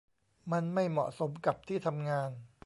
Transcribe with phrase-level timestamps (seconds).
[0.51, 2.31] มันไม่เหมาะสมกับที่ทำงาน